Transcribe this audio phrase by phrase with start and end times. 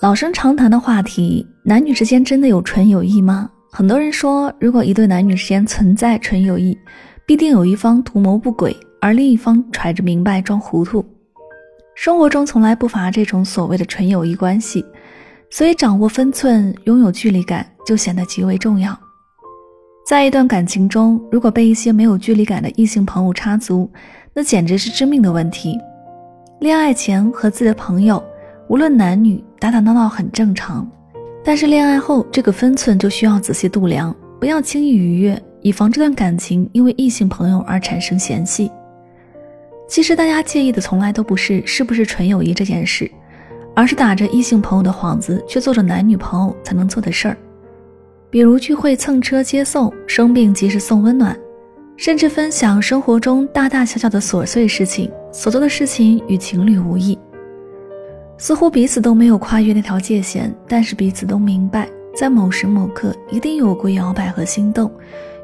[0.00, 3.50] 老生常谈的话题：男女之间真的有纯友谊吗？
[3.70, 6.74] 很多人说，如果一对男女之间存在纯友谊，
[7.26, 11.04] 必定有一方图谋不轨，而另一方揣着明白装糊涂。
[11.94, 14.82] 生活中从来不乏这种所谓的纯友谊关系，
[15.50, 18.98] 所以掌握分寸、拥有距离感就显得极为重要。
[20.06, 23.90] 在一段感情中，如果被一些没有距离感的异性朋友插足，
[24.32, 25.78] 那简直是致命的问题。
[26.60, 28.22] 恋爱前和自己的朋友。
[28.70, 30.88] 无论男女，打打闹闹很正常，
[31.42, 38.70] 但是恋爱后，这个分寸就需要仔细度量，不要轻易逾越，以防这段感情因为异性朋友而产生嫌隙。
[39.88, 43.10] 其实大家介意的从来都不是是不是纯友谊这件事，
[43.74, 47.36] 而是打着异性朋友的幌子，却做着男女朋友才能做的事儿，
[48.30, 51.36] 比如聚会蹭车接送，生病及时送温暖，
[51.96, 57.18] 甚至分享生活中大大小小的琐碎事情，所做的事情与情侣无异。
[58.40, 64.90] 似乎彼此都没有跨越那条界限，但是彼此都明白，在某时某刻一定有过摇摆和心动，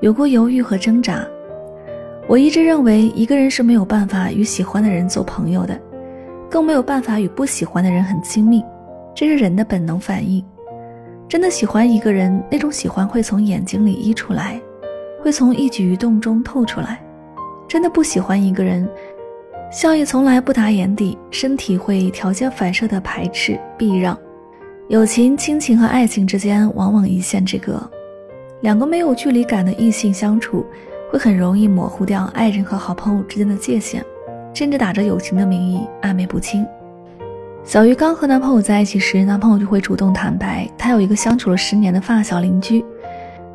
[0.00, 1.26] 有过犹豫和挣扎。
[2.28, 5.80] 我一直认为，一个人是没有办法与喜欢的人做朋友的，
[6.50, 8.62] 更没有办法与不喜欢的人很亲密，
[9.14, 10.44] 这是人的本能反应。
[11.26, 14.60] 真的喜欢一个人，那种喜欢会从眼睛里溢出来，
[15.22, 16.98] 会从一举一动中透出来；
[17.66, 18.86] 真的不喜欢一个人。
[19.72, 24.16] 笑意从来不打眼底，身体会条件反射的排斥避让。
[24.90, 27.82] 友情、亲情和爱情之间往往一线之隔，
[28.60, 30.66] 两个没有距离感的异性相处，
[31.10, 34.04] 会很容易模糊掉爱人和好朋友之间的界限，
[34.52, 36.66] 甚至打着友情的名义暧昧不清。
[37.64, 42.84] 小鱼刚和男朋友在一起时，男朋友就会主动坦白，他有一个相处了十年的发小邻居，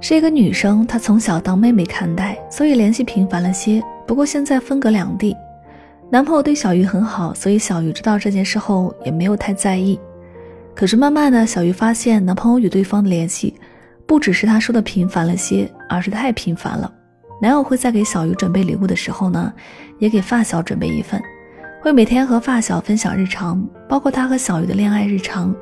[0.00, 3.82] 是一个女生，他从小当妹妹看待，所以联系频繁了些。
[4.06, 5.36] 不过现在分隔两地。
[6.08, 9.98] 男朋友对小鱼很好，所以小鱼知道这件事后也没有太在意。
[10.74, 13.54] 可是慢慢的，小鱼发现男朋友与对方的联系，
[14.06, 16.92] 不只是他说的频繁了些，而是太频繁了。
[17.42, 19.52] 男友会在给小鱼准备礼物的时候呢，
[19.98, 21.20] 也给发小准备一份，
[21.82, 25.52] 会每天和发小分享日常，包括他和小鱼的恋爱日常，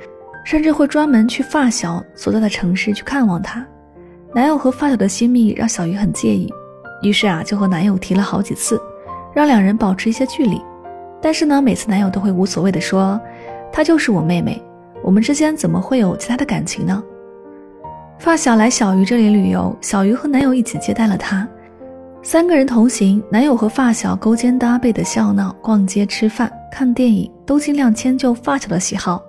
[0.44, 3.66] 甚至会专门去发小所在的城市去看望他。
[4.34, 6.52] 男友和发小的亲密让小鱼很介意，
[7.02, 8.78] 于是啊，就和男友提了好几次。
[9.34, 10.62] 让两人保持一些距离，
[11.20, 13.20] 但是呢，每次男友都会无所谓的说
[13.72, 14.62] ：“她就是我妹妹，
[15.02, 17.02] 我们之间怎么会有其他的感情呢？”
[18.16, 21.46] 发小来小鱼这里旅游，小鱼和男友一起接待了她，
[22.22, 29.20] 三个人同行，男友和发小勾肩搭背的笑闹、逛街、吃饭、看电影，都尽量迁就发小的喜好。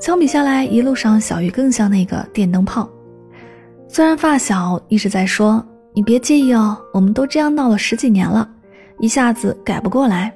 [0.00, 2.88] 相比下来，一路上小鱼更像那个电灯泡。
[3.88, 8.48] 虽然发小一直在说：“你别介意哦，我们都这样闹了十几年了。”
[9.02, 10.32] 一下子改不过来。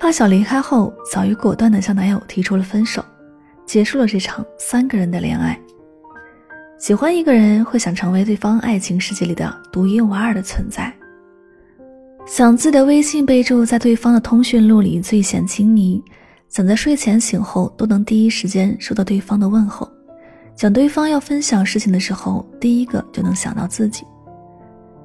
[0.00, 3.04] 发小离开后，小鱼果断地向男友提出了分手，
[3.64, 5.56] 结束了这场三个人的恋爱。
[6.76, 10.92] 喜欢一个人，会想成为对方爱情世界里的独一无二的存在，
[12.26, 16.02] 想自己的微信备注在对方的通讯录里最显亲昵，
[16.48, 19.88] 想在睡前醒后都能第一时间收到对方的问候，
[20.56, 24.04] 想对方要分享事情的时候，第一个就能想到自己。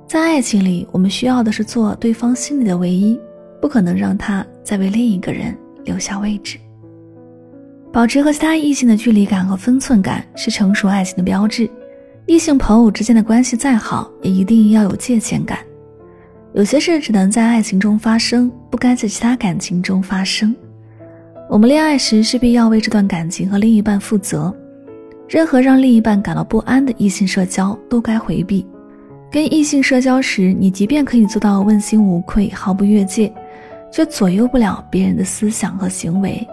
[0.07, 3.19] 在爱情里，我们需要的是做对方心里的唯一，
[3.59, 6.59] 不可能让他再为另一个人留下位置。
[7.91, 11.69] 保持和其他异性的距离感和分寸感是成熟爱情的标志。
[12.27, 15.59] 异性朋友之间的关系再好，也一定要有界限感。
[16.53, 20.55] 有些事只能在爱情中发生，不该在其他感情中发生。
[21.49, 24.55] 我们恋爱时势必要为这段感情和另一半负责，
[25.27, 28.65] 任何让另一半感到不安的异性社交都该回避。
[29.31, 33.34] 跟异性社交时，你即便可以做到问心无愧、毫不越界，
[33.91, 36.47] 却左右不了别人的思想和行为。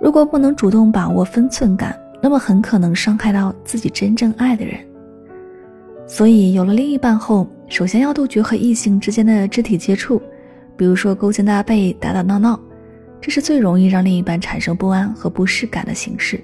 [0.00, 4.78] 如果不能主动把握分寸感，那么很可能伤害到自己真正爱的人。
[6.06, 10.20] 所以，有了另一半后，首先要杜绝和异性之间的肢体接触，
[10.76, 12.58] 比如说勾肩搭背、打打闹闹，
[13.20, 16.38] 这是最容易让另一半产生不安和不适感的形式。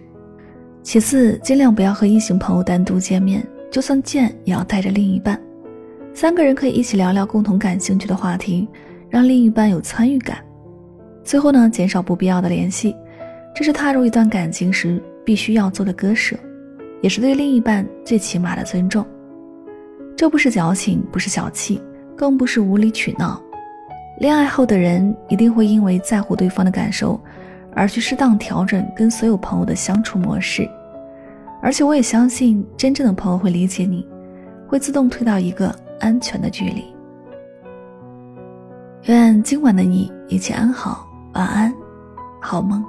[0.83, 5.39] 其次，尽量不要和异性朋友单独见面，就算见，也要带着另一半。
[6.17, 8.67] 三个人可以一起聊聊共同感兴趣的话题，
[9.11, 10.39] 让另一半有参与感。
[11.23, 12.97] 最后呢，减少不必要的联系，
[13.55, 16.35] 这是踏入一段感情时必须要做的割舍，
[17.03, 19.05] 也是对另一半最起码的尊重。
[20.17, 21.83] 这不是矫情，不是小气，
[22.17, 23.39] 更不是无理取闹。
[24.19, 27.21] 恋爱后的人一定会因为在乎对方的感受，
[27.75, 30.67] 而去适当调整跟所有朋友的相处模式。
[31.61, 34.09] 而且我也相信，真正的朋友会理解你，
[34.67, 35.71] 会自动退到一个。
[36.01, 36.85] 安全的距离。
[39.05, 41.75] 愿今晚的你一切安好，晚安，
[42.41, 42.85] 好梦。